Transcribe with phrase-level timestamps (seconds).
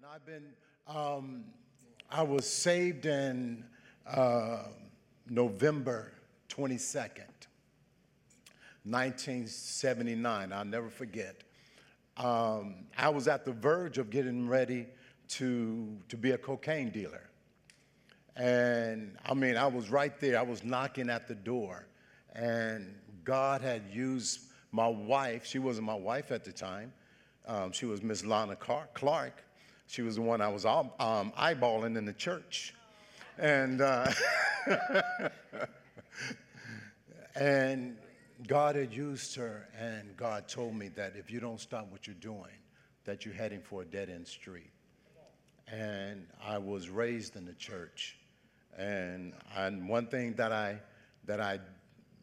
[0.00, 0.46] and I've been,
[0.86, 1.44] um,
[2.10, 3.64] I was saved in
[4.06, 4.62] uh,
[5.28, 6.12] November
[6.48, 7.26] 22nd,
[8.84, 10.52] 1979.
[10.54, 11.42] I'll never forget.
[12.16, 14.86] Um, I was at the verge of getting ready
[15.30, 17.28] to, to be a cocaine dealer.
[18.36, 20.38] And I mean, I was right there.
[20.38, 21.84] I was knocking at the door.
[22.34, 25.44] And God had used my wife.
[25.44, 26.90] She wasn't my wife at the time.
[27.46, 28.94] Um, she was Miss Lana Clark.
[29.90, 32.76] She was the one I was um, eyeballing in the church.
[33.38, 34.08] And, uh,
[37.34, 37.96] and
[38.46, 42.14] God had used her, and God told me that if you don't stop what you're
[42.14, 42.52] doing,
[43.04, 44.70] that you're heading for a dead end street.
[45.66, 48.16] And I was raised in the church.
[48.78, 50.78] And, and one thing that I,
[51.24, 51.58] that I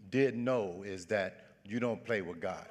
[0.10, 2.66] did know is that you don't play with God.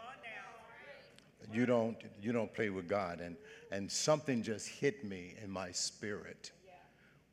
[1.52, 3.20] You don't, you don't play with God.
[3.20, 3.36] And,
[3.70, 6.52] and something just hit me in my spirit.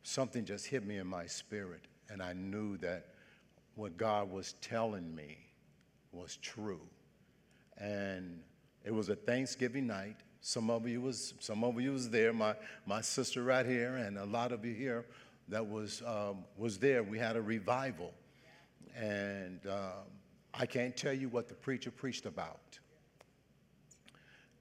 [0.03, 1.81] Something just hit me in my spirit.
[2.09, 3.07] And I knew that
[3.75, 5.37] what God was telling me
[6.11, 6.81] was true.
[7.77, 8.41] And
[8.83, 10.17] it was a Thanksgiving night.
[10.41, 12.33] Some of you was, some of you was there.
[12.33, 15.05] My, my sister right here, and a lot of you here
[15.47, 17.01] that was, um, was there.
[17.01, 18.13] We had a revival.
[18.95, 20.05] And um,
[20.53, 22.79] I can't tell you what the preacher preached about.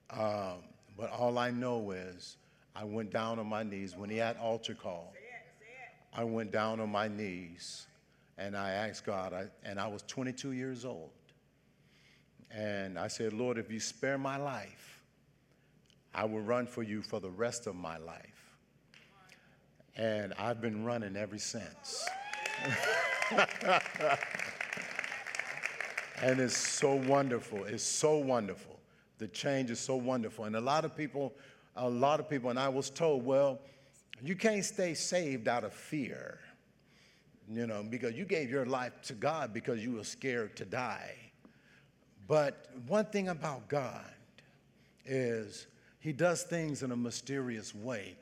[0.09, 0.63] Um,
[0.97, 2.37] but all I know is
[2.75, 5.13] I went down on my knees when he had altar call.
[6.15, 7.87] I went down on my knees
[8.37, 11.09] and I asked God, I, and I was 22 years old.
[12.51, 15.01] And I said, Lord, if you spare my life,
[16.13, 18.57] I will run for you for the rest of my life.
[19.95, 22.07] And I've been running ever since.
[26.21, 27.63] and it's so wonderful.
[27.65, 28.72] It's so wonderful.
[29.17, 30.45] The change is so wonderful.
[30.45, 31.33] And a lot of people,
[31.75, 33.59] a lot of people, and I was told, well,
[34.21, 36.39] you can't stay saved out of fear,
[37.49, 41.15] you know, because you gave your life to God because you were scared to die.
[42.27, 44.05] But one thing about God
[45.05, 45.67] is
[45.99, 48.15] He does things in a mysterious way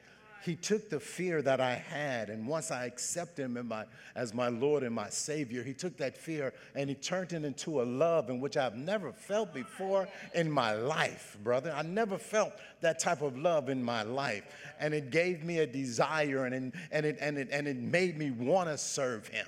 [0.44, 3.86] he took the fear that I had, and once I accepted him my,
[4.16, 7.82] as my Lord and my Savior, he took that fear and he turned it into
[7.82, 11.72] a love in which I've never felt before in my life, brother.
[11.76, 14.44] I never felt that type of love in my life.
[14.80, 18.18] And it gave me a desire and it, and it, and it, and it made
[18.18, 19.48] me want to serve him.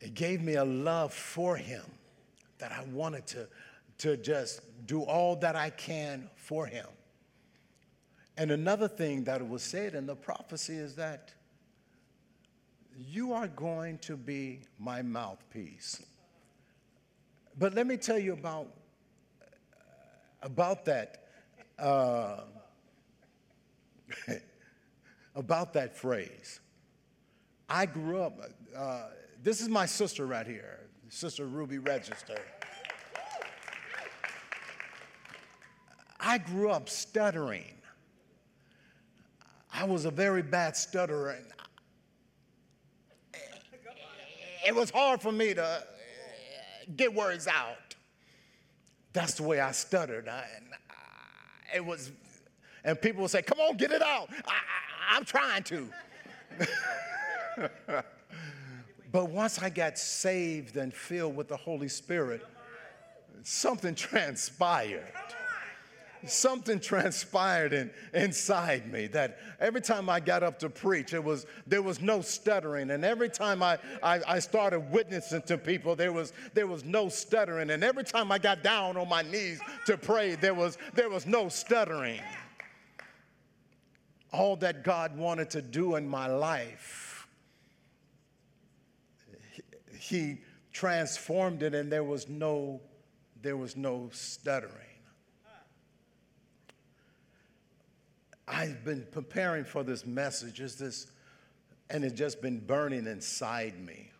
[0.00, 1.84] It gave me a love for him
[2.58, 3.48] that I wanted to,
[3.98, 6.86] to just do all that I can for him.
[8.36, 11.32] And another thing that was said in the prophecy is that
[12.96, 16.04] you are going to be my mouthpiece.
[17.58, 18.68] But let me tell you about,
[20.42, 21.28] about that,
[21.78, 22.40] uh,
[25.34, 26.60] about that phrase.
[27.68, 28.38] I grew up,
[28.76, 29.02] uh,
[29.42, 32.36] this is my sister right here, Sister Ruby Register.
[36.18, 37.73] I grew up stuttering.
[39.76, 41.30] I was a very bad stutterer.
[41.32, 41.46] And
[44.66, 45.80] it was hard for me to uh,
[46.96, 47.96] get words out.
[49.12, 50.28] That's the way I stuttered.
[50.28, 50.66] Uh, I, and
[51.74, 52.12] it was,
[52.84, 54.30] and people would say, "Come on, get it out."
[55.10, 55.88] I, am trying to.
[59.12, 62.46] but once I got saved and filled with the Holy Spirit,
[63.42, 65.12] something transpired
[66.30, 71.46] something transpired in, inside me that every time I got up to preach, it was,
[71.66, 72.90] there was no stuttering.
[72.90, 77.08] And every time I, I, I started witnessing to people, there was, there was no
[77.08, 77.70] stuttering.
[77.70, 81.26] And every time I got down on my knees to pray, there was, there was
[81.26, 82.20] no stuttering.
[84.32, 87.28] All that God wanted to do in my life,
[89.98, 90.38] He
[90.72, 92.80] transformed it, and there was no,
[93.40, 94.93] there was no stuttering.
[98.46, 101.06] I've been preparing for this message, is this,
[101.90, 104.10] and it's just been burning inside me.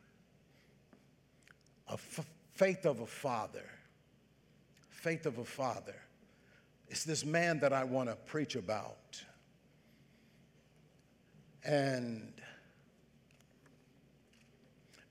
[1.89, 3.65] A f- faith of a father.
[4.89, 5.97] Faith of a father.
[6.89, 9.23] It's this man that I want to preach about.
[11.65, 12.33] And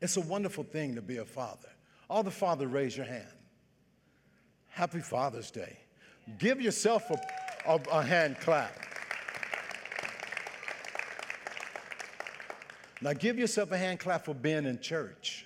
[0.02, 1.70] it's a wonderful thing to be a father.
[2.10, 3.28] All the father, raise your hand.
[4.70, 5.78] Happy Father's Day.
[6.40, 7.20] Give yourself a,
[7.68, 8.93] a, a hand clap.
[13.04, 15.46] Now give yourself a hand clap for being in church.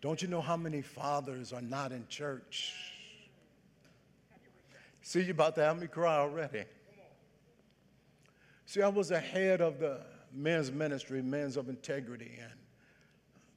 [0.00, 2.74] Don't you know how many fathers are not in church?
[5.00, 6.64] See, you're about to have me cry already.
[8.66, 10.00] See, I was the head of the
[10.32, 12.58] men's ministry, Men's of Integrity, and,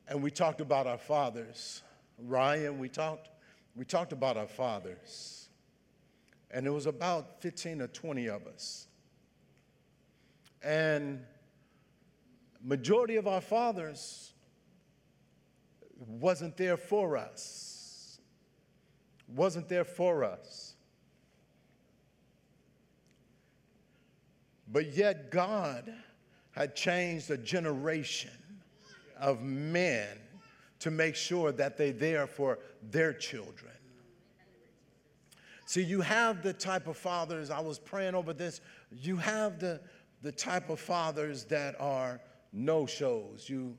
[0.07, 1.81] and we talked about our fathers.
[2.19, 3.29] Ryan, we talked,
[3.75, 5.44] we talked about our fathers.
[6.56, 8.88] And it was about 15 or 20 of us.
[10.63, 11.19] And
[12.63, 14.31] majority of our fathers
[16.07, 18.22] wasn't there for us.
[19.36, 20.75] Wasn't there for us.
[24.72, 25.94] But yet, God
[26.52, 28.31] had changed a generation
[29.19, 30.07] of men
[30.80, 33.74] to make sure that they're there for their children.
[35.65, 39.81] See, you have the type of fathers, I was praying over this, you have the,
[40.21, 42.21] the type of fathers that are
[42.53, 43.50] no shows.
[43.50, 43.75] You,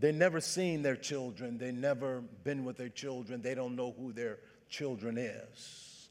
[0.00, 4.12] they never seen their children, they never been with their children, they don't know who
[4.12, 4.38] their
[4.70, 6.08] children is.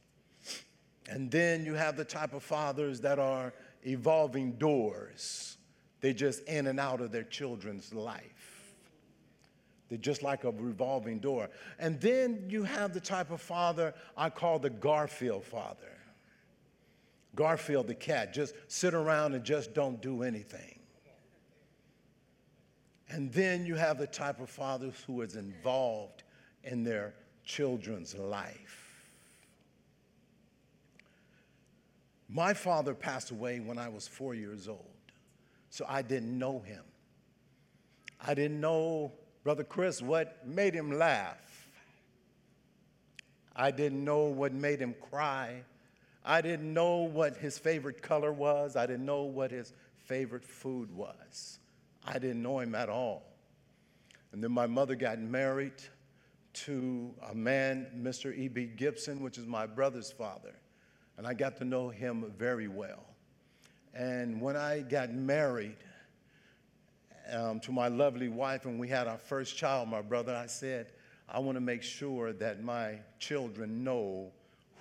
[1.09, 3.53] And then you have the type of fathers that are
[3.83, 5.57] evolving doors.
[6.01, 8.37] They're just in and out of their children's life.
[9.89, 11.50] They're just like a revolving door.
[11.80, 15.98] And then you have the type of father I call the Garfield father.
[17.36, 20.80] Garfield the cat, just sit around and just don't do anything.
[23.10, 26.24] And then you have the type of fathers who is involved
[26.63, 27.13] in their
[27.45, 28.88] children's life.
[32.28, 34.86] My father passed away when I was four years old,
[35.69, 36.83] so I didn't know him.
[38.19, 39.13] I didn't know,
[39.47, 41.69] Brother Chris, what made him laugh.
[43.55, 45.63] I didn't know what made him cry.
[46.25, 48.75] I didn't know what his favorite color was.
[48.75, 49.71] I didn't know what his
[50.03, 51.59] favorite food was.
[52.05, 53.23] I didn't know him at all.
[54.33, 55.81] And then my mother got married
[56.65, 58.38] to a man, Mr.
[58.38, 58.65] E.B.
[58.75, 60.55] Gibson, which is my brother's father
[61.17, 63.05] and I got to know him very well.
[63.94, 65.77] And when I got married
[67.31, 70.88] um, to my lovely wife and we had our first child, my brother, I said,
[71.29, 74.31] I want to make sure that my children know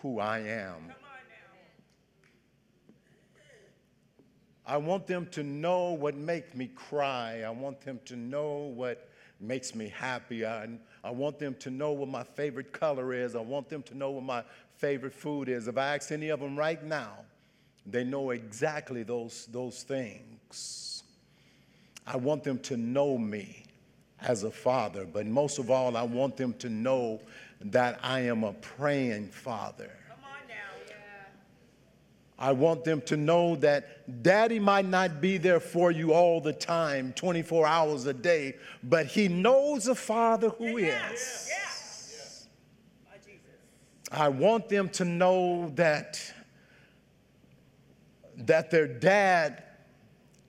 [0.02, 0.92] who I am.
[4.64, 7.42] I want them to know what makes me cry.
[7.42, 9.08] I want them to know what
[9.40, 10.44] makes me happy.
[10.44, 10.68] I,
[11.04, 13.36] I want them to know what my favorite color is.
[13.36, 14.42] I want them to know what my
[14.76, 15.68] favorite food is.
[15.68, 17.18] If I ask any of them right now,
[17.86, 20.95] they know exactly those, those things.
[22.06, 23.64] I want them to know me
[24.20, 27.20] as a father, but most of all, I want them to know
[27.60, 29.90] that I am a praying father.
[32.38, 36.52] I want them to know that daddy might not be there for you all the
[36.52, 41.48] time, 24 hours a day, but he knows a father who yeah, is.
[41.48, 41.54] Yeah,
[44.12, 44.24] yeah.
[44.24, 46.20] I want them to know that,
[48.36, 49.62] that their dad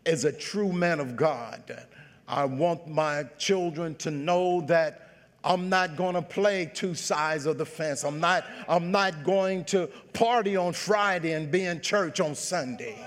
[0.07, 1.85] is a true man of God.
[2.27, 5.03] I want my children to know that
[5.43, 8.03] I'm not going to play two sides of the fence.
[8.03, 12.97] I'm not, I'm not going to party on Friday and be in church on Sunday.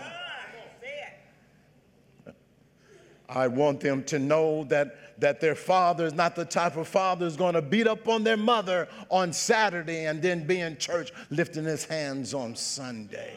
[3.29, 7.27] I want them to know that that their father is not the type of father
[7.27, 11.13] who's going to beat up on their mother on Saturday and then be in church
[11.29, 13.35] lifting his hands on Sunday.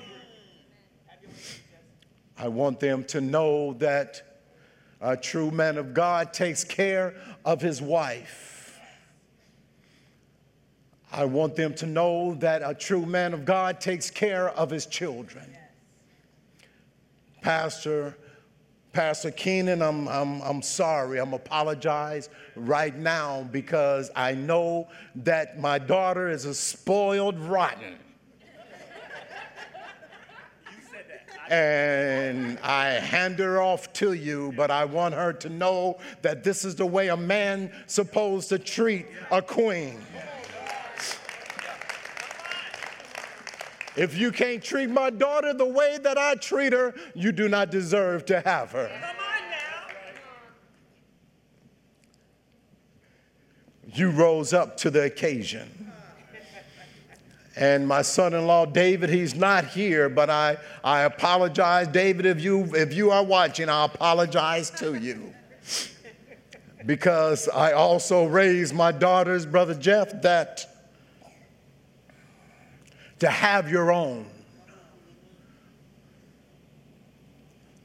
[2.44, 4.22] I want them to know that
[5.00, 8.78] a true man of God takes care of his wife.
[11.10, 14.86] I want them to know that a true man of God takes care of his
[14.86, 15.56] children.
[17.42, 18.18] Pastor,
[18.92, 21.22] Pastor Keenan, I'm, I'm, I'm sorry.
[21.22, 27.96] I'm apologize right now because I know that my daughter is a spoiled rotten.
[31.50, 36.66] And I hand her off to you, but I want her to know that this
[36.66, 40.00] is the way a man supposed to treat a queen.
[43.96, 47.70] If you can't treat my daughter the way that I treat her, you do not
[47.70, 48.92] deserve to have her.
[53.94, 55.93] You rose up to the occasion.
[57.56, 61.88] And my son-in-law David, he's not here, but I, I apologize.
[61.88, 65.34] David, if you if you are watching, I apologize to you.
[66.86, 70.66] Because I also raised my daughters, Brother Jeff, that
[73.20, 74.26] to have your own.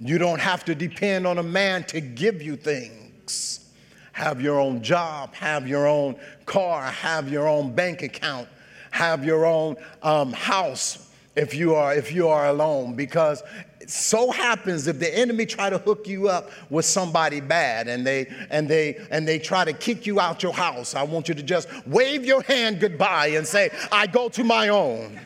[0.01, 3.71] You don't have to depend on a man to give you things.
[4.13, 8.49] have your own job, have your own car, have your own bank account,
[8.90, 13.42] have your own um, house if you are if you are alone because
[13.87, 18.26] so happens if the enemy try to hook you up with somebody bad and they
[18.50, 21.42] and they and they try to kick you out your house i want you to
[21.42, 25.18] just wave your hand goodbye and say i go to my own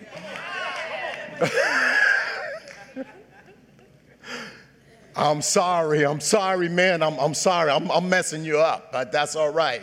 [5.14, 9.36] I'm sorry, I'm sorry, man, I'm, I'm sorry, I'm, I'm messing you up, but that's
[9.36, 9.82] all right.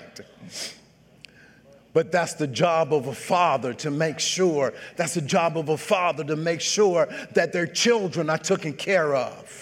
[1.91, 5.77] But that's the job of a father to make sure, that's the job of a
[5.77, 9.55] father to make sure that their children are taken care of.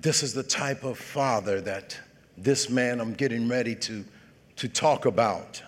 [0.00, 1.98] This is the type of father that
[2.36, 4.04] this man I'm getting ready to,
[4.56, 5.62] to talk about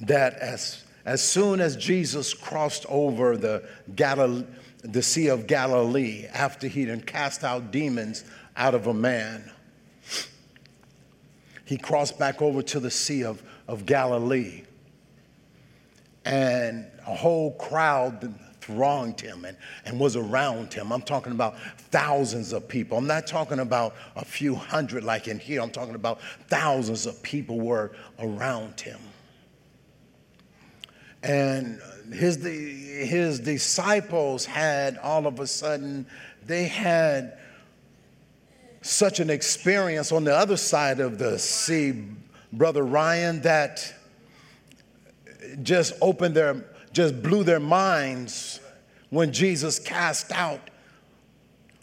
[0.00, 4.44] that as, as soon as Jesus crossed over the, Gal-
[4.82, 8.24] the Sea of Galilee, after he'd cast out demons
[8.56, 9.50] out of a man,
[11.64, 14.62] he crossed back over to the Sea of, of Galilee.
[16.24, 20.92] And a whole crowd thronged him and, and was around him.
[20.92, 21.58] I'm talking about
[21.90, 22.98] thousands of people.
[22.98, 25.62] I'm not talking about a few hundred like in here.
[25.62, 28.98] I'm talking about thousands of people were around him
[31.22, 31.80] and
[32.12, 36.06] his, his disciples had all of a sudden,
[36.44, 37.38] they had
[38.82, 42.04] such an experience on the other side of the sea,
[42.52, 43.94] Brother Ryan, that
[45.62, 48.60] just opened their, just blew their minds
[49.10, 50.60] when Jesus cast out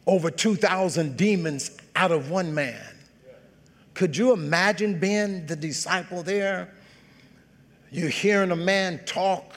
[0.08, 2.82] over 2,000 demons out of one man.
[3.94, 6.74] Could you imagine being the disciple there?
[7.92, 9.54] You're hearing a man talk,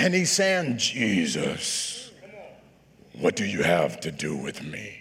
[0.00, 2.10] and he's saying, Jesus,
[3.18, 4.96] what do you have to do with me?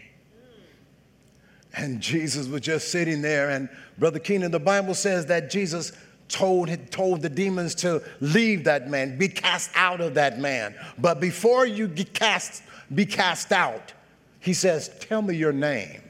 [1.74, 5.94] And Jesus was just sitting there, and Brother Keenan, the Bible says that Jesus
[6.28, 10.76] told, told the demons to leave that man, be cast out of that man.
[10.98, 12.62] But before you get cast,
[12.94, 13.94] be cast out,
[14.42, 16.02] he says, Tell me your name.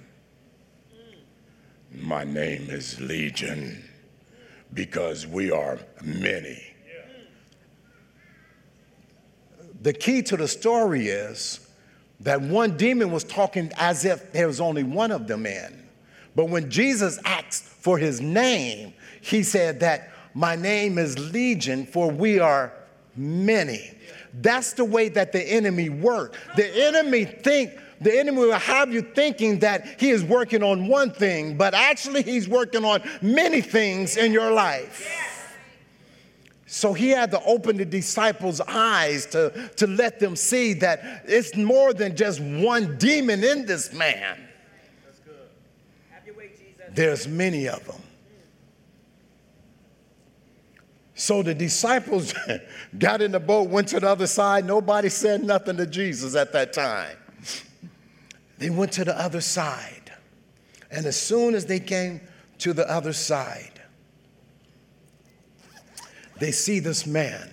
[1.93, 3.88] My name is Legion
[4.74, 6.68] because we are many.
[9.81, 11.59] The key to the story is
[12.21, 15.88] that one demon was talking as if there was only one of them in.
[16.36, 22.12] But when Jesus asked for his name, he said that my name is Legion, for
[22.12, 22.74] we are
[23.15, 23.91] many.
[24.33, 26.38] That's the way that the enemy works.
[26.55, 27.71] The enemy think
[28.01, 32.24] the enemy will have you thinking that he is working on one thing, but actually
[32.24, 35.28] he's working on many things in your life.
[36.71, 41.55] So he had to open the disciples' eyes to, to let them see that it's
[41.55, 44.38] more than just one demon in this man.
[46.91, 47.99] There's many of them.
[51.15, 52.35] So the disciples
[52.99, 54.65] got in the boat, went to the other side.
[54.65, 57.17] Nobody said nothing to Jesus at that time.
[58.59, 60.11] They went to the other side.
[60.91, 62.21] And as soon as they came
[62.59, 63.78] to the other side,
[66.39, 67.50] they see this man.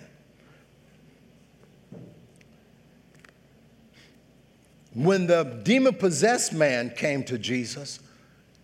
[4.93, 7.99] When the demon possessed man came to Jesus,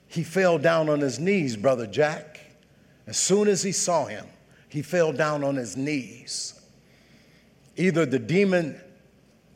[0.08, 2.40] he fell down on his knees, Brother Jack.
[3.06, 4.26] As soon as he saw him,
[4.70, 6.60] he fell down on his knees.
[7.76, 8.80] Either the demon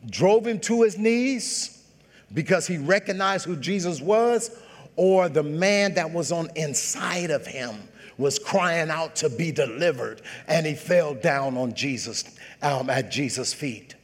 [0.08, 1.84] drove him to his knees
[2.32, 4.50] because he recognized who Jesus was,
[4.96, 7.74] or the man that was on inside of him
[8.18, 12.24] was crying out to be delivered, and he fell down on Jesus
[12.60, 13.94] um, at Jesus' feet.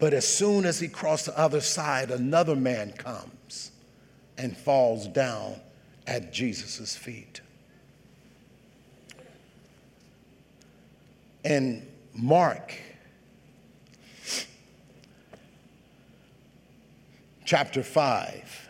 [0.00, 3.70] But as soon as he crossed the other side, another man comes
[4.36, 5.60] and falls down
[6.06, 7.40] at Jesus' feet.
[11.44, 12.74] And Mark
[17.44, 18.68] chapter 5,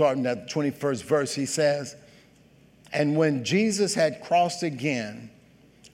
[0.00, 1.94] starting at the 21st verse, he says,
[2.90, 5.28] And when Jesus had crossed again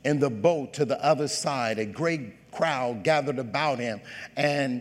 [0.05, 4.01] in the boat to the other side, a great crowd gathered about him,
[4.37, 4.81] and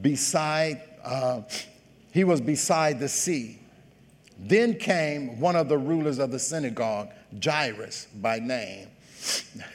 [0.00, 1.42] beside, uh,
[2.12, 3.58] he was beside the sea.
[4.38, 7.10] Then came one of the rulers of the synagogue,
[7.44, 8.88] Jairus by name.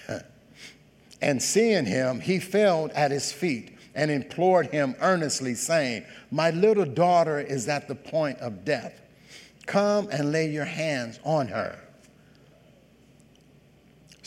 [1.22, 6.86] and seeing him, he fell at his feet and implored him earnestly, saying, My little
[6.86, 9.02] daughter is at the point of death.
[9.66, 11.78] Come and lay your hands on her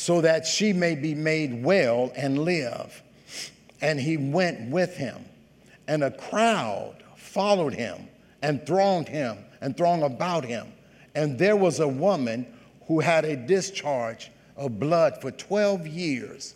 [0.01, 3.03] so that she may be made well and live.
[3.83, 5.27] And he went with him,
[5.87, 8.09] and a crowd followed him
[8.41, 10.73] and thronged him and thronged about him.
[11.15, 12.47] And there was a woman
[12.87, 16.55] who had a discharge of blood for 12 years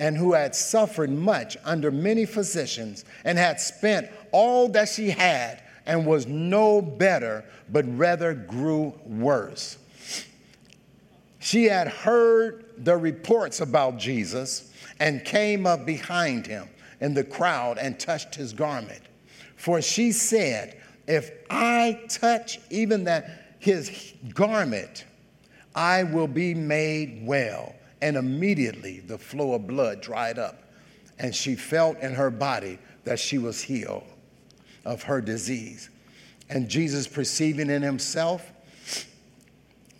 [0.00, 5.62] and who had suffered much under many physicians and had spent all that she had
[5.84, 9.76] and was no better, but rather grew worse.
[11.38, 16.68] She had heard the reports about Jesus and came up behind him
[17.00, 19.02] in the crowd and touched his garment.
[19.56, 25.04] For she said, If I touch even that his garment,
[25.74, 27.74] I will be made well.
[28.02, 30.62] And immediately the flow of blood dried up,
[31.18, 34.04] and she felt in her body that she was healed
[34.84, 35.90] of her disease.
[36.48, 38.50] And Jesus, perceiving in himself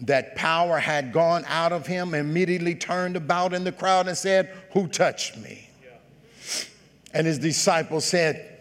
[0.03, 4.51] that power had gone out of him, immediately turned about in the crowd and said,
[4.73, 5.69] Who touched me?
[7.13, 8.59] And his disciples said,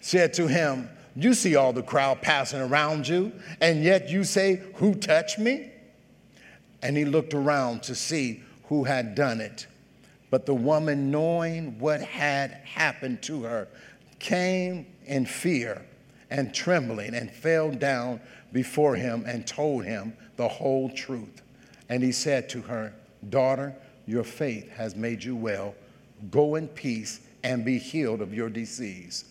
[0.00, 4.62] said to him, You see all the crowd passing around you, and yet you say,
[4.76, 5.70] Who touched me?
[6.80, 9.66] And he looked around to see who had done it.
[10.30, 13.68] But the woman, knowing what had happened to her,
[14.18, 15.84] came in fear
[16.30, 18.20] and trembling and fell down
[18.52, 21.42] before him and told him the whole truth.
[21.88, 22.92] And he said to her,
[23.30, 23.74] Daughter,
[24.06, 25.74] your faith has made you well.
[26.30, 29.24] Go in peace and be healed of your disease.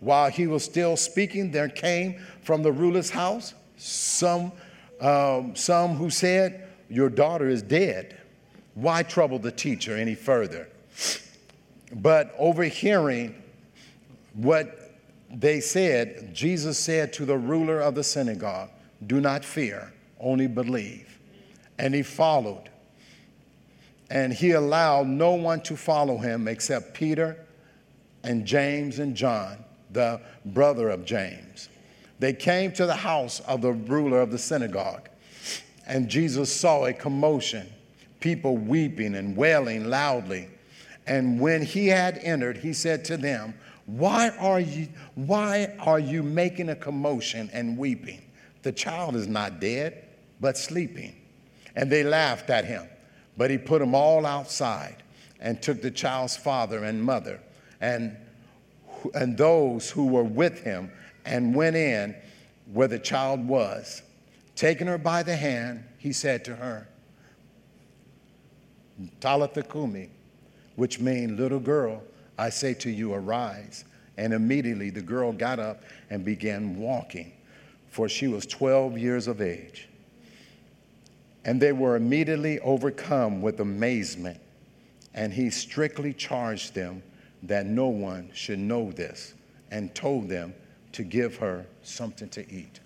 [0.00, 4.52] While he was still speaking, there came from the ruler's house some,
[5.00, 8.18] um, some who said, Your daughter is dead.
[8.74, 10.68] Why trouble the teacher any further?
[11.94, 13.34] But overhearing
[14.34, 14.78] what
[15.30, 18.70] they said, Jesus said to the ruler of the synagogue,
[19.06, 21.18] Do not fear only believe.
[21.78, 22.68] And he followed.
[24.10, 27.36] And he allowed no one to follow him except Peter
[28.22, 31.68] and James and John, the brother of James.
[32.18, 35.08] They came to the house of the ruler of the synagogue,
[35.86, 37.66] and Jesus saw a commotion,
[38.22, 40.48] people weeping and wailing loudly.
[41.06, 43.52] And when he had entered, he said to them,
[43.84, 48.22] Why are you, why are you making a commotion and weeping?
[48.62, 50.04] The child is not dead
[50.40, 51.14] but sleeping.
[51.76, 52.86] And they laughed at him.
[53.36, 55.02] But he put them all outside
[55.40, 57.40] and took the child's father and mother
[57.80, 58.16] and,
[59.14, 60.92] and those who were with him
[61.24, 62.14] and went in
[62.72, 64.02] where the child was.
[64.54, 66.88] Taking her by the hand, he said to her,
[69.20, 70.10] Talitha Kumi,
[70.76, 72.02] which means little girl,
[72.38, 73.84] I say to you, arise.
[74.16, 77.32] And immediately the girl got up and began walking,
[77.88, 79.88] for she was 12 years of age.
[81.44, 84.38] And they were immediately overcome with amazement.
[85.14, 87.02] And he strictly charged them
[87.42, 89.34] that no one should know this
[89.70, 90.54] and told them
[90.92, 92.80] to give her something to eat.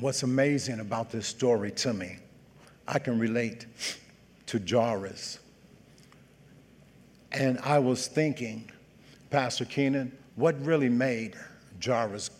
[0.00, 2.16] What's amazing about this story to me,
[2.86, 3.66] I can relate
[4.46, 5.38] to Jairus.
[7.32, 8.70] And I was thinking,
[9.30, 11.34] Pastor Keenan, what really made
[11.84, 12.30] Jairus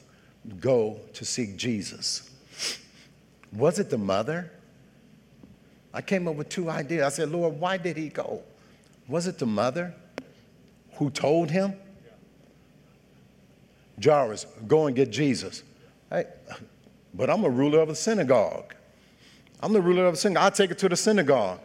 [0.61, 2.31] go to seek Jesus?
[3.53, 4.51] Was it the mother?
[5.93, 7.05] I came up with two ideas.
[7.05, 8.43] I said, Lord, why did he go?
[9.09, 9.95] Was it the mother
[10.95, 11.75] who told him?
[14.03, 15.63] Jairus, go and get Jesus.
[16.11, 16.25] Hey,
[17.13, 18.75] but I'm a ruler of a synagogue.
[19.61, 20.45] I'm the ruler of a synagogue.
[20.45, 21.61] I'll take it to the synagogue.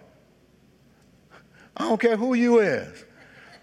[1.80, 3.06] I don't care who you is.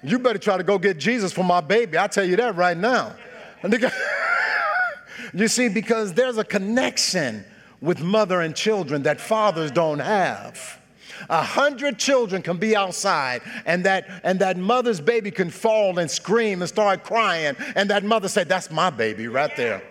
[0.03, 1.99] You better try to go get Jesus for my baby.
[1.99, 3.15] I'll tell you that right now.
[5.35, 7.45] you see, because there's a connection
[7.81, 10.81] with mother and children that fathers don't have.
[11.29, 16.11] A hundred children can be outside, and that, and that mother's baby can fall and
[16.11, 19.83] scream and start crying, and that mother say, That's my baby right there.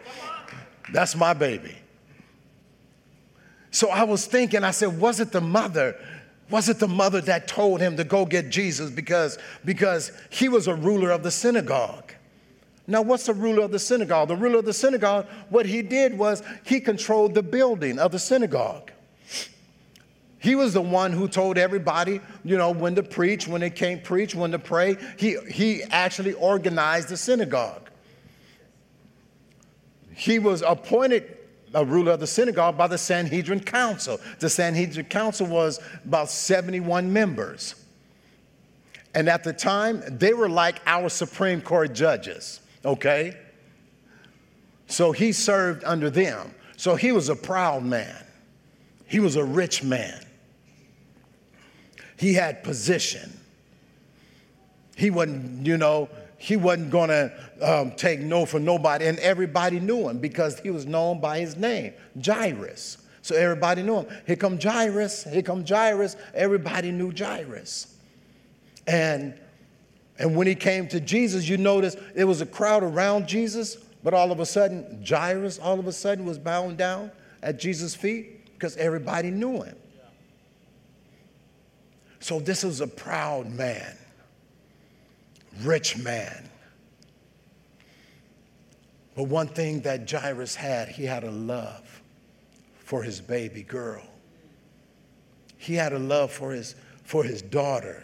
[0.93, 1.75] That's my baby.
[3.71, 5.95] So I was thinking, I said, Was it the mother?
[6.49, 10.67] Was it the mother that told him to go get Jesus because, because he was
[10.67, 12.13] a ruler of the synagogue?
[12.87, 14.27] Now, what's the ruler of the synagogue?
[14.27, 18.19] The ruler of the synagogue, what he did was he controlled the building of the
[18.19, 18.91] synagogue.
[20.37, 24.03] He was the one who told everybody, you know, when to preach, when they can't
[24.03, 24.97] preach, when to pray.
[25.17, 27.89] He, he actually organized the synagogue.
[30.13, 31.34] He was appointed
[31.75, 34.19] a ruler of the synagogue by the Sanhedrin Council.
[34.39, 37.75] The Sanhedrin Council was about 71 members.
[39.13, 43.35] And at the time, they were like our Supreme Court judges okay?
[44.87, 46.53] So he served under them.
[46.77, 48.23] So he was a proud man,
[49.07, 50.21] he was a rich man.
[52.17, 53.41] He had position.
[54.95, 59.05] He wasn't, you know, he wasn't going to um, take no for nobody.
[59.05, 61.93] And everybody knew him because he was known by his name,
[62.23, 62.97] Jairus.
[63.21, 64.07] So everybody knew him.
[64.27, 65.23] Here come Jairus.
[65.23, 66.15] Here come Jairus.
[66.33, 67.95] Everybody knew Jairus.
[68.85, 69.33] And,
[70.19, 74.13] and when he came to Jesus, you notice there was a crowd around Jesus, but
[74.13, 78.53] all of a sudden, Jairus all of a sudden was bowing down at Jesus' feet
[78.53, 79.75] because everybody knew him.
[82.19, 83.95] So this was a proud man,
[85.61, 86.49] rich man.
[89.15, 92.01] But one thing that Jairus had, he had a love
[92.75, 94.03] for his baby girl.
[95.57, 98.03] He had a love for his, for his daughter.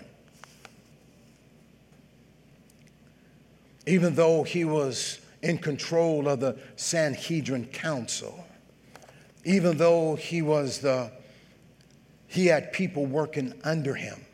[3.85, 8.45] Even though he was in control of the Sanhedrin Council,
[9.43, 11.11] even though he was the,
[12.27, 14.25] he had people working under him.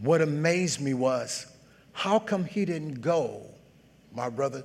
[0.00, 1.46] What amazed me was,
[1.92, 3.42] how come he didn't go,
[4.14, 4.64] my brother,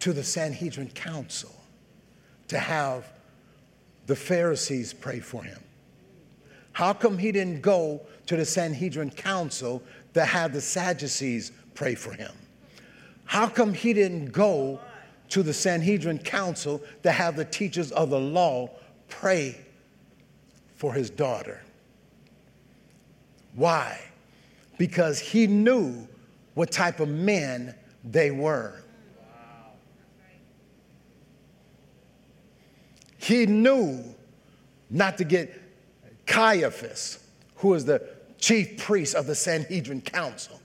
[0.00, 1.56] to the Sanhedrin Council?
[2.48, 3.10] to have
[4.06, 5.58] the Pharisees pray for him?
[6.72, 9.82] How come he didn't go to the Sanhedrin council
[10.14, 12.32] to have the Sadducees pray for him?
[13.24, 14.80] How come he didn't go
[15.30, 18.70] to the Sanhedrin council to have the teachers of the law
[19.08, 19.58] pray
[20.76, 21.62] for his daughter?
[23.54, 23.98] Why?
[24.78, 26.06] Because he knew
[26.54, 28.82] what type of men they were.
[33.18, 34.04] He knew
[34.88, 35.60] not to get
[36.26, 37.18] Caiaphas,
[37.56, 38.06] who was the
[38.38, 40.60] chief priest of the Sanhedrin council,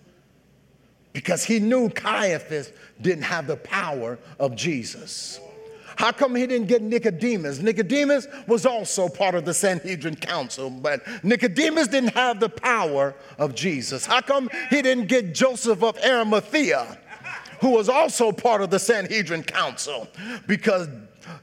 [1.14, 2.72] because he knew Caiaphas
[3.02, 5.40] didn't have the power of Jesus.
[5.96, 7.60] How come he didn't get Nicodemus?
[7.60, 13.56] Nicodemus was also part of the Sanhedrin council, but Nicodemus didn't have the power of
[13.56, 14.06] Jesus.
[14.06, 16.98] How come he didn't get Joseph of Arimathea,
[17.60, 20.08] who was also part of the Sanhedrin council?
[20.48, 20.88] Because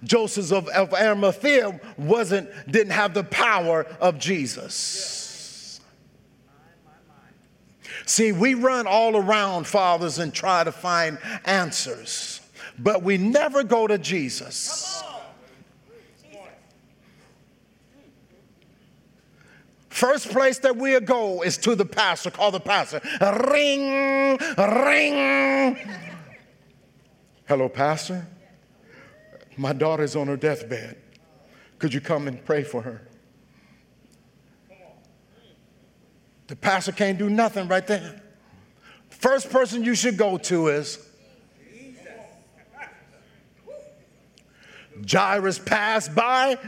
[0.05, 5.81] Joseph of, Arimathea wasn't, didn't have the power of Jesus.
[8.07, 12.38] See, we run all around, fathers, and try to find answers,
[12.79, 15.03] but we never go to Jesus.
[19.89, 22.31] First place that we'll go is to the pastor.
[22.31, 23.01] Call the pastor.
[23.51, 25.77] Ring, ring.
[27.49, 28.29] Hello, pastor.
[29.57, 30.97] My daughter's on her deathbed.
[31.81, 33.09] Could you come and pray for her?
[36.47, 38.23] The pastor can't do nothing right there.
[39.11, 41.08] First person you should go to is
[45.11, 46.59] Jairus passed by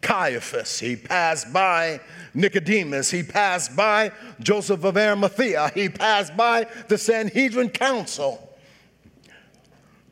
[0.00, 0.78] Caiaphas.
[0.78, 2.00] He passed by
[2.34, 3.10] Nicodemus.
[3.10, 5.70] He passed by Joseph of Arimathea.
[5.74, 8.40] He passed by the Sanhedrin Council.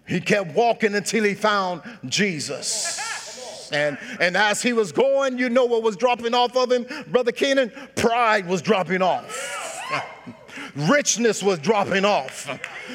[0.06, 3.00] He kept walking until he found Jesus.
[3.72, 7.32] And, and as he was going, you know what was dropping off of him, Brother
[7.32, 7.72] Keenan?
[7.96, 9.48] Pride was dropping off.
[10.74, 12.48] Richness was dropping off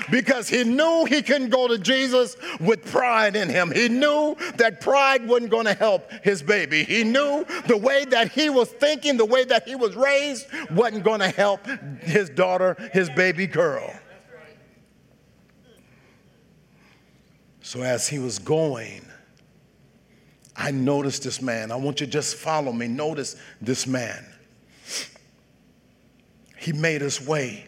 [0.09, 3.71] because he knew he couldn't go to Jesus with pride in him.
[3.71, 6.83] He knew that pride wasn't going to help his baby.
[6.83, 11.03] He knew the way that he was thinking, the way that he was raised, wasn't
[11.03, 11.65] going to help
[12.01, 13.93] his daughter, his baby girl.
[17.61, 19.05] So as he was going,
[20.55, 21.71] I noticed this man.
[21.71, 22.87] I want you to just follow me.
[22.87, 24.25] Notice this man.
[26.57, 27.65] He made his way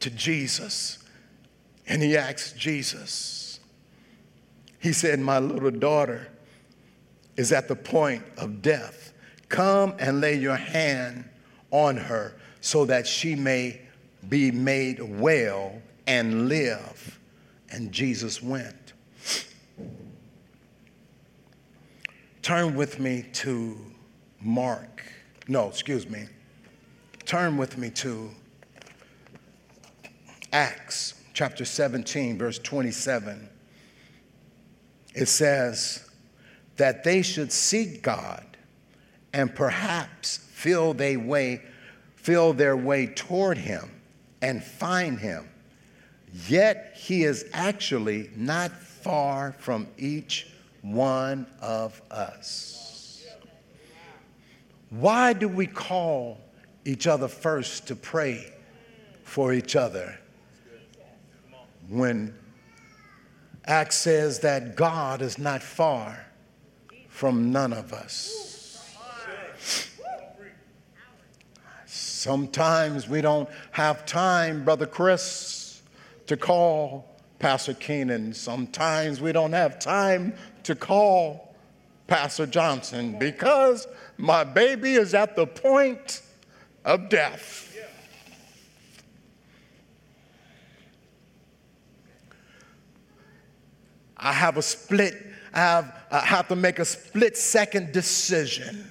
[0.00, 0.98] to Jesus
[1.88, 3.60] and he asked Jesus,
[4.78, 6.28] he said, My little daughter
[7.36, 9.12] is at the point of death.
[9.48, 11.24] Come and lay your hand
[11.70, 13.80] on her so that she may
[14.28, 17.18] be made well and live.
[17.70, 18.92] And Jesus went.
[22.42, 23.78] Turn with me to
[24.40, 25.02] Mark.
[25.48, 26.26] No, excuse me.
[27.28, 28.30] Turn with me to
[30.50, 33.50] Acts chapter 17, verse 27.
[35.14, 36.08] It says
[36.78, 38.46] that they should seek God
[39.34, 41.60] and perhaps feel their way,
[42.16, 43.90] feel their way toward him
[44.40, 45.50] and find him.
[46.46, 53.26] Yet he is actually not far from each one of us.
[54.88, 56.40] Why do we call
[56.88, 58.50] each other first to pray
[59.22, 60.18] for each other
[61.90, 62.34] when
[63.66, 66.24] Acts says that God is not far
[67.08, 68.46] from none of us?
[71.84, 75.82] Sometimes we don't have time, Brother Chris,
[76.26, 78.32] to call Pastor Keenan.
[78.32, 81.54] Sometimes we don't have time to call
[82.06, 86.22] Pastor Johnson because my baby is at the point
[86.88, 87.66] of death.
[94.16, 95.14] I have a split,
[95.52, 98.90] I have, I have to make a split second decision.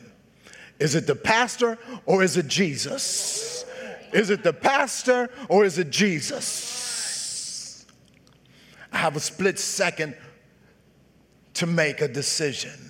[0.79, 3.65] Is it the pastor or is it Jesus?
[4.13, 7.83] Is it the pastor or is it Jesus?
[8.93, 10.15] I have a split second
[11.55, 12.87] to make a decision.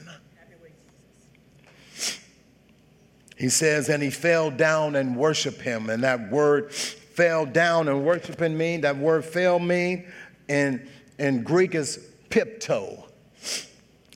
[3.38, 5.90] He says, and he fell down and worshiped him.
[5.90, 10.08] And that word fell down and worshiping mean, that word fell mean
[10.48, 10.88] in,
[11.20, 13.04] in Greek is pipto.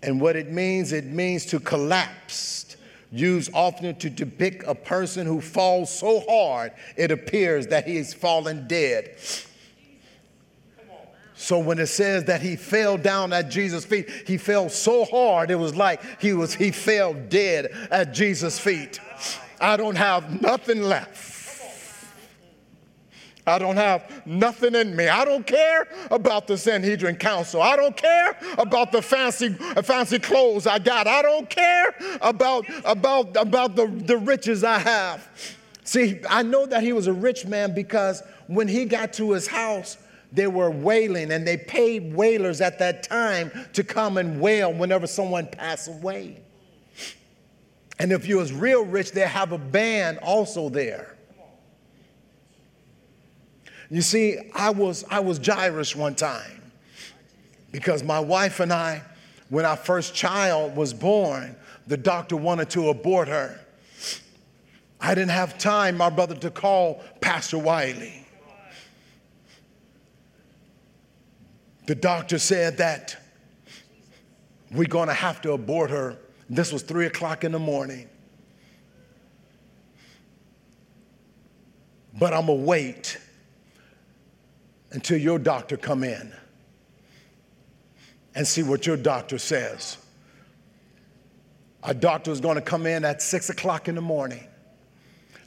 [0.04, 2.76] And what it means, it means to collapse,
[3.12, 8.14] used often to depict a person who falls so hard it appears that he is
[8.14, 9.18] fallen dead.
[11.42, 15.50] So when it says that he fell down at Jesus' feet, he fell so hard
[15.50, 19.00] it was like he was he fell dead at Jesus' feet.
[19.60, 21.32] I don't have nothing left.
[23.48, 25.08] I don't have nothing in me.
[25.08, 27.60] I don't care about the Sanhedrin Council.
[27.60, 31.08] I don't care about the fancy, fancy clothes I got.
[31.08, 35.28] I don't care about, about, about the, the riches I have.
[35.86, 39.48] See, I know that he was a rich man because when he got to his
[39.48, 39.98] house,
[40.32, 45.08] they were wailing, and they paid wailers at that time to come and wail whenever
[45.08, 46.42] someone passed away.
[48.00, 51.18] And if you was real rich, they have a band also there.
[53.90, 56.62] You see, I was, I was Jairus one time
[57.72, 59.04] because my wife and I,
[59.50, 61.56] when our first child was born,
[61.88, 63.60] the doctor wanted to abort her.
[65.02, 68.21] I didn't have time, my brother, to call Pastor Wiley.
[71.92, 73.18] The doctor said that
[74.72, 76.18] we're going to have to abort her.
[76.50, 78.08] This was three o'clock in the morning.
[82.18, 83.18] But I'm going to wait
[84.92, 86.34] until your doctor come in
[88.36, 89.98] and see what your doctor says.
[91.84, 94.48] Our doctor is going to come in at six o'clock in the morning.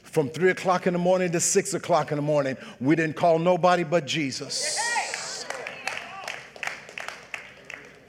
[0.03, 3.39] From three o'clock in the morning to six o'clock in the morning, we didn't call
[3.39, 4.79] nobody but Jesus.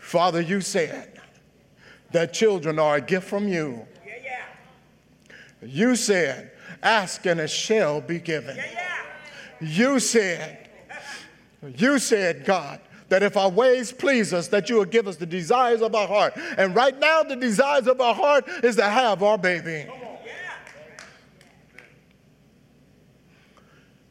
[0.07, 1.21] Father, you said
[2.12, 3.85] that children are a gift from you.
[5.61, 8.57] You said, ask and it shall be given.
[9.61, 10.69] You said,
[11.77, 15.27] you said, God, that if our ways please us, that you will give us the
[15.27, 16.35] desires of our heart.
[16.57, 19.90] And right now, the desires of our heart is to have our baby.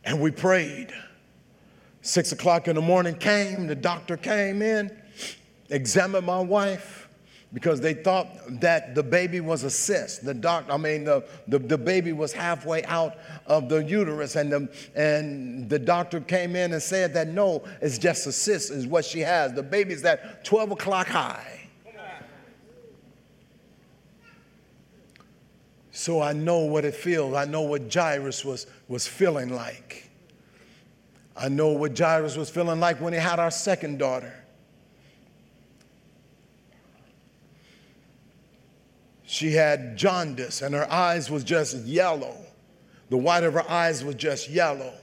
[0.03, 0.93] And we prayed.
[2.01, 4.91] Six o'clock in the morning came, the doctor came in,
[5.69, 7.08] examined my wife
[7.54, 8.28] because they thought
[8.60, 10.25] that the baby was a cyst.
[10.25, 14.51] The doctor, I mean, the, the, the, baby was halfway out of the uterus, and
[14.51, 18.86] the, and the doctor came in and said that no, it's just a cyst, is
[18.86, 19.54] what she has.
[19.54, 21.62] The baby's at 12 o'clock high.
[25.91, 27.36] So I know what it feels.
[27.36, 30.10] I know what Jairus was, was feeling like.
[31.38, 34.34] I know what Jairus was feeling like when he had our second daughter.
[39.25, 42.38] She had jaundice and her eyes was just yellow.
[43.09, 44.93] The white of her eyes was just yellow.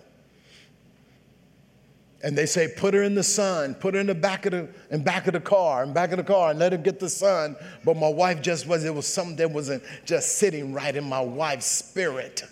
[2.24, 4.68] And they say, put her in the sun, put her in the back of the
[4.90, 7.08] in back of the car, in back of the car, and let her get the
[7.08, 7.56] sun.
[7.84, 11.20] But my wife just was, it was something that wasn't just sitting right in my
[11.20, 12.44] wife's spirit.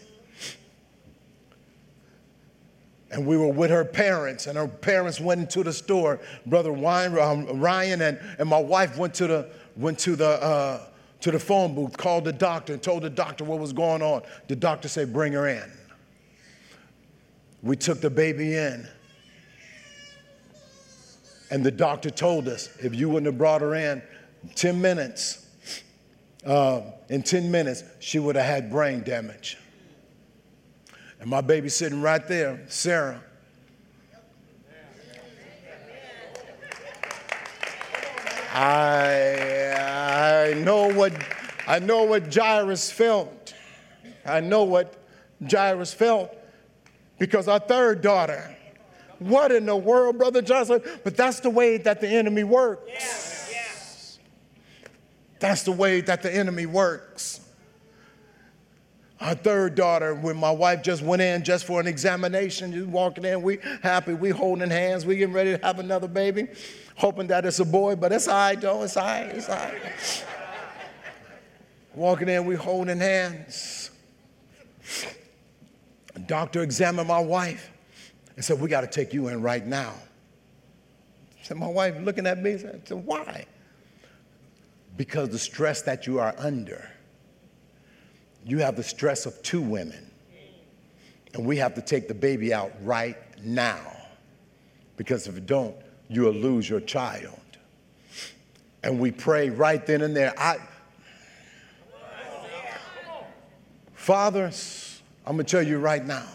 [3.12, 6.20] And we were with her parents, and her parents went into the store.
[6.46, 10.80] Brother Ryan, um, and, and my wife went to the went to the uh,
[11.20, 14.22] to the phone booth, called the doctor, and told the doctor what was going on.
[14.48, 15.70] The doctor said, Bring her in.
[17.62, 18.88] We took the baby in.
[21.50, 24.02] And the doctor told us if you wouldn't have brought her in
[24.54, 25.46] 10 minutes,
[26.46, 29.58] uh, in 10 minutes, she would have had brain damage.
[31.18, 33.20] And my baby sitting right there, Sarah.
[38.52, 41.12] I, I know what
[41.66, 43.54] I know what Jairus felt.
[44.26, 44.96] I know what
[45.48, 46.34] Jairus felt
[47.18, 48.56] because our third daughter.
[49.20, 50.82] What in the world, Brother Johnson?
[51.04, 54.18] But that's the way that the enemy works.
[55.38, 57.40] That's the way that the enemy works.
[59.20, 63.26] Our third daughter, when my wife just went in just for an examination, just walking
[63.26, 66.48] in, we happy, we holding hands, we getting ready to have another baby,
[66.96, 69.56] hoping that it's a boy, but it's all right though, it's all right, it's all
[69.56, 70.24] right.
[71.94, 73.90] walking in, we holding hands.
[76.14, 77.70] A doctor examined my wife
[78.36, 79.92] and said, we got to take you in right now.
[81.42, 83.44] Said, my wife looking at me, said, why?
[84.96, 86.90] Because the stress that you are under
[88.44, 90.10] you have the stress of two women.
[91.34, 93.96] And we have to take the baby out right now.
[94.96, 95.76] Because if you don't,
[96.08, 97.38] you'll lose your child.
[98.82, 100.32] And we pray right then and there.
[100.38, 100.56] I,
[103.94, 106.26] Fathers, I'm going to tell you right now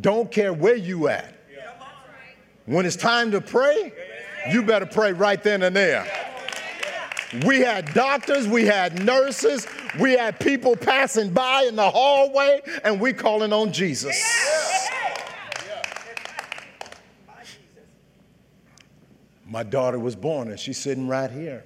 [0.00, 1.34] don't care where you at.
[2.66, 3.92] When it's time to pray,
[4.50, 6.06] you better pray right then and there.
[7.44, 9.66] We had doctors, we had nurses,
[9.98, 14.16] we had people passing by in the hallway, and we calling on Jesus.
[19.46, 21.64] My daughter was born, and she's sitting right here.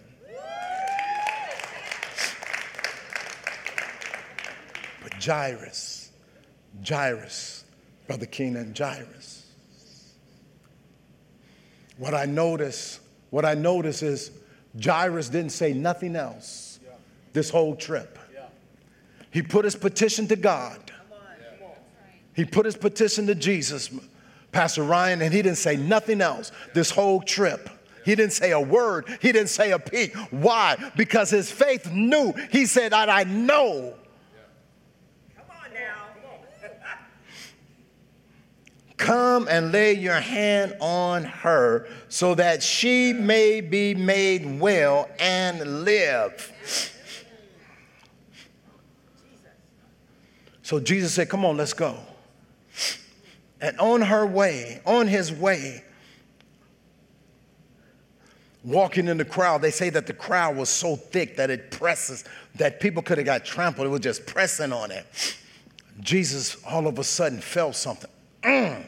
[5.02, 6.10] But Jairus,
[6.86, 7.64] Jairus,
[8.06, 9.46] Brother Keenan, Jairus.
[11.98, 14.30] What I notice, what I notice is
[14.80, 16.71] Jairus didn't say nothing else
[17.32, 18.18] this whole trip.
[19.30, 20.78] He put his petition to God.
[22.34, 23.90] He put his petition to Jesus,
[24.52, 27.68] Pastor Ryan, and he didn't say nothing else this whole trip.
[28.04, 29.06] He didn't say a word.
[29.20, 30.14] He didn't say a peep.
[30.30, 30.76] Why?
[30.96, 32.34] Because his faith knew.
[32.50, 33.94] He said, I, know.
[35.36, 36.02] Come on now.
[38.96, 45.84] Come and lay your hand on her so that she may be made well and
[45.84, 46.91] live.
[50.72, 51.98] So Jesus said, Come on, let's go.
[53.60, 55.84] And on her way, on his way,
[58.64, 62.24] walking in the crowd, they say that the crowd was so thick that it presses,
[62.54, 63.86] that people could have got trampled.
[63.86, 65.36] It was just pressing on it.
[66.00, 68.10] Jesus all of a sudden felt something.
[68.42, 68.82] Mm.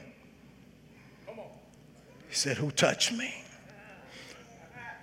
[1.26, 3.30] He said, Who touched me?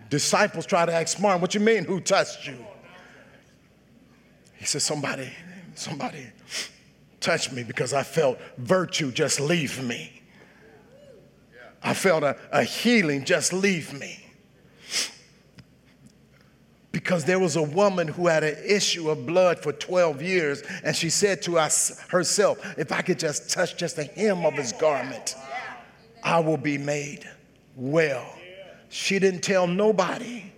[0.09, 2.57] Disciples try to ask Martin, What you mean, who touched you?
[4.55, 5.31] He said, Somebody,
[5.75, 6.27] somebody
[7.19, 10.21] touched me because I felt virtue just leave me.
[11.83, 14.17] I felt a, a healing just leave me.
[16.91, 20.95] Because there was a woman who had an issue of blood for 12 years, and
[20.95, 24.73] she said to us herself, If I could just touch just the hem of his
[24.73, 25.35] garment,
[26.23, 27.27] I will be made
[27.75, 28.37] well.
[28.89, 30.51] She didn't tell nobody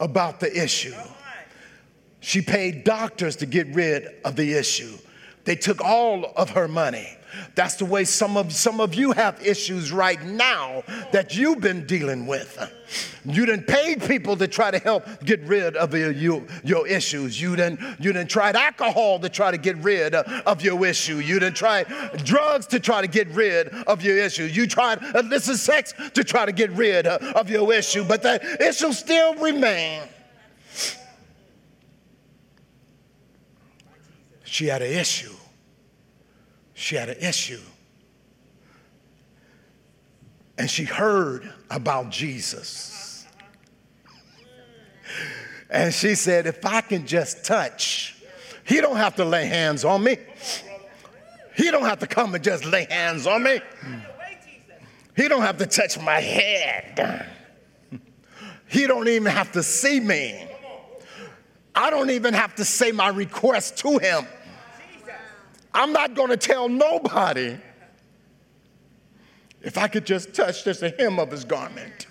[0.00, 0.94] about the issue.
[2.24, 4.96] She paid doctors to get rid of the issue.
[5.44, 7.18] They took all of her money.
[7.54, 11.86] That's the way some of some of you have issues right now that you've been
[11.86, 12.58] dealing with.
[13.26, 17.38] You didn't pay people to try to help get rid of your, your, issues.
[17.38, 21.18] You didn't you didn't try alcohol to try to get rid of your issue.
[21.18, 21.82] You didn't try
[22.24, 24.44] drugs to try to get rid of your issue.
[24.44, 28.22] You tried uh, illicit sex to try to get rid uh, of your issue, but
[28.22, 30.08] that issue still remains.
[34.44, 35.32] She had an issue.
[36.74, 37.60] She had an issue.
[40.56, 43.26] And she heard about Jesus.
[45.68, 48.16] And she said, if I can just touch,
[48.64, 50.16] he don't have to lay hands on me.
[51.56, 53.60] He don't have to come and just lay hands on me.
[55.16, 57.28] He don't have to touch my head.
[58.66, 60.48] He don't even have to see me.
[61.74, 64.26] I don't even have to say my request to him.
[65.74, 67.58] I'm not going to tell nobody
[69.60, 72.06] if I could just touch just the hem of his garment.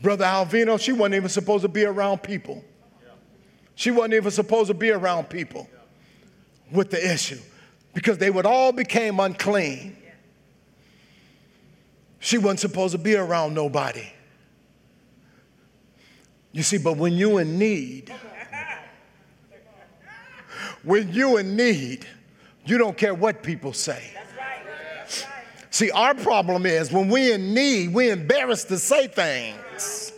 [0.00, 2.62] Brother Alvino, she wasn't even supposed to be around people.
[3.74, 5.68] She wasn't even supposed to be around people
[6.70, 7.40] with the issue
[7.94, 9.96] because they would all become unclean.
[12.20, 14.06] She wasn't supposed to be around nobody.
[16.52, 18.12] You see, but when you in need,
[20.84, 22.06] when you're in need,
[22.64, 24.10] you don't care what people say.
[25.70, 30.12] See, our problem is when we're in need, we're embarrassed to say things.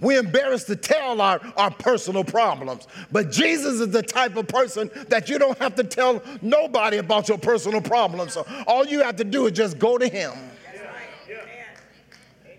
[0.00, 2.86] We're embarrassed to tell our, our personal problems.
[3.10, 7.28] But Jesus is the type of person that you don't have to tell nobody about
[7.28, 8.34] your personal problems.
[8.34, 10.32] So all you have to do is just go to Him.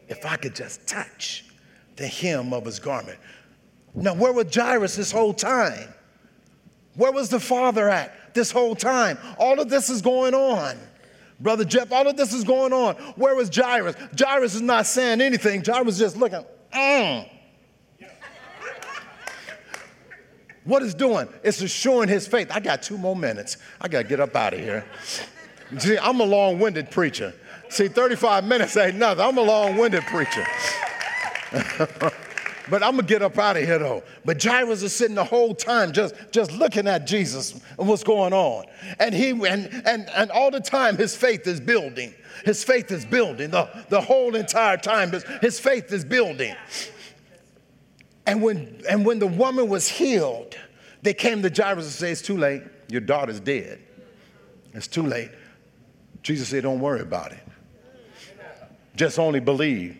[0.08, 1.46] If I could just touch
[1.96, 3.18] the hem of his garment.
[3.96, 5.93] Now, where was Jairus this whole time?
[6.96, 9.18] Where was the father at this whole time?
[9.38, 10.78] All of this is going on.
[11.39, 12.96] Brother Jeff, all of this is going on.
[13.16, 13.96] Where was Jairus?
[14.18, 15.64] Jairus is not saying anything.
[15.64, 17.30] Jairus is just looking, mm.
[20.64, 21.28] What doing?
[21.43, 22.50] It's assuring his faith.
[22.52, 23.58] I got two more minutes.
[23.80, 24.84] I got to get up out of here.
[25.78, 27.34] See, I'm a long winded preacher.
[27.70, 29.24] See, 35 minutes ain't nothing.
[29.24, 30.46] I'm a long winded preacher.
[32.70, 34.03] but I'm gonna get up out of here though.
[34.24, 38.34] But Jairus is sitting the whole time just, just looking at Jesus and what's going
[38.34, 38.66] on.
[38.99, 42.13] And he and, and and all the time his faith is building.
[42.43, 43.51] His faith is building.
[43.51, 46.55] The, the whole entire time his, his faith is building.
[48.26, 50.55] And when and when the woman was healed,
[51.01, 52.63] they came to Jairus and said, It's too late.
[52.89, 53.80] Your daughter's dead.
[54.74, 55.32] It's too late.
[56.24, 57.39] Jesus said, Don't worry about it.
[58.95, 59.97] Just only believe.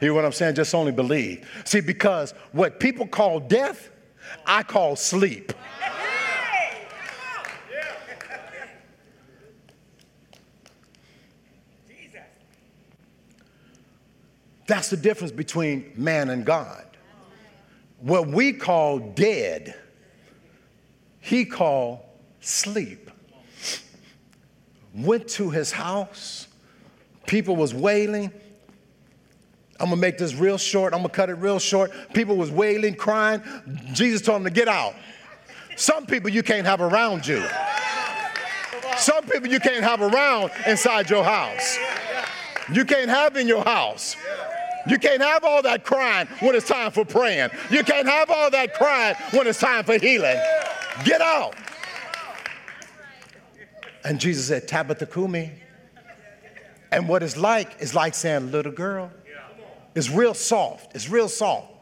[0.00, 0.54] Hear what I'm saying?
[0.54, 1.48] Just only believe.
[1.64, 3.90] See, because what people call death,
[4.44, 5.52] I call sleep.
[14.66, 16.84] That's the difference between man and God.
[18.00, 19.74] What we call dead,
[21.20, 22.00] he called
[22.40, 23.10] sleep.
[24.94, 26.48] Went to his house,
[27.26, 28.32] people was wailing,
[29.78, 30.94] I'm gonna make this real short.
[30.94, 31.92] I'm gonna cut it real short.
[32.14, 33.42] People was wailing, crying.
[33.92, 34.94] Jesus told them to get out.
[35.76, 37.44] Some people you can't have around you.
[38.96, 41.78] Some people you can't have around inside your house.
[42.72, 44.16] You can't have in your house.
[44.88, 47.50] You can't have all that crying when it's time for praying.
[47.70, 50.40] You can't have all that crying when it's time for healing.
[51.04, 51.54] Get out.
[54.04, 55.50] And Jesus said, Tabitha Kumi.
[56.92, 59.10] And what it's like is like saying, little girl,
[59.96, 60.94] it's real soft.
[60.94, 61.72] It's real soft.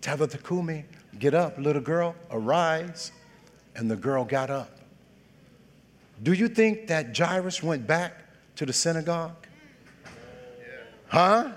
[0.00, 0.84] Tabitha Kumi,
[1.18, 3.10] get up, little girl, arise.
[3.74, 4.70] And the girl got up.
[6.22, 8.22] Do you think that Jairus went back
[8.54, 9.34] to the synagogue?
[11.08, 11.50] Huh?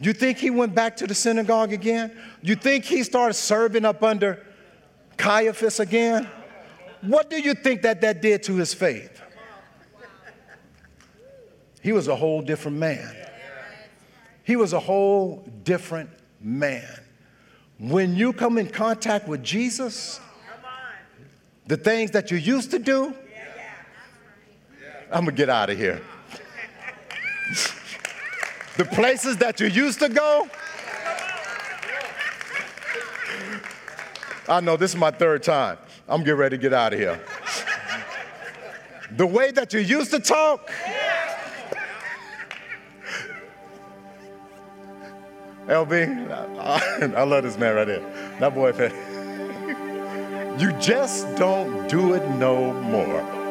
[0.00, 2.14] You think he went back to the synagogue again?
[2.42, 4.44] You think he started serving up under
[5.16, 6.28] Caiaphas again?
[7.02, 9.21] What do you think that that did to his faith?
[11.82, 13.16] He was a whole different man.
[14.44, 16.10] He was a whole different
[16.40, 16.88] man.
[17.78, 20.20] When you come in contact with Jesus,
[21.66, 23.14] the things that you used to do,
[25.10, 26.00] I'm gonna get out of here.
[28.76, 30.48] the places that you used to go,
[34.48, 35.78] I know this is my third time.
[36.08, 37.20] I'm getting ready to get out of here.
[39.16, 40.70] The way that you used to talk,
[45.66, 48.02] LB, I, I, love this man right there.
[48.40, 48.72] That boy,
[50.58, 53.41] you just don't do it no more.